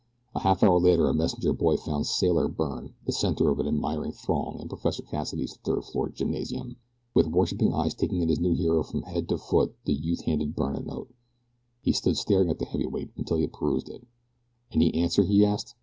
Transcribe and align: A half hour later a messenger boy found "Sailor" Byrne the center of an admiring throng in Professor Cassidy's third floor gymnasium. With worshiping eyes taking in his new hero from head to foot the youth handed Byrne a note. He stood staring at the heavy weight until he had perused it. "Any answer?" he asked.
A 0.33 0.39
half 0.39 0.63
hour 0.63 0.79
later 0.79 1.07
a 1.07 1.13
messenger 1.13 1.53
boy 1.53 1.77
found 1.77 2.07
"Sailor" 2.07 2.47
Byrne 2.47 2.95
the 3.05 3.11
center 3.11 3.51
of 3.51 3.59
an 3.59 3.67
admiring 3.67 4.13
throng 4.13 4.57
in 4.59 4.67
Professor 4.67 5.03
Cassidy's 5.03 5.57
third 5.57 5.83
floor 5.85 6.09
gymnasium. 6.09 6.77
With 7.13 7.27
worshiping 7.27 7.71
eyes 7.71 7.93
taking 7.93 8.19
in 8.19 8.27
his 8.29 8.39
new 8.39 8.55
hero 8.55 8.81
from 8.81 9.03
head 9.03 9.29
to 9.29 9.37
foot 9.37 9.75
the 9.85 9.93
youth 9.93 10.21
handed 10.23 10.55
Byrne 10.55 10.75
a 10.77 10.81
note. 10.81 11.13
He 11.83 11.91
stood 11.91 12.17
staring 12.17 12.49
at 12.49 12.57
the 12.57 12.65
heavy 12.65 12.87
weight 12.87 13.11
until 13.15 13.35
he 13.37 13.43
had 13.43 13.53
perused 13.53 13.89
it. 13.89 14.07
"Any 14.71 14.91
answer?" 14.95 15.21
he 15.23 15.45
asked. 15.45 15.75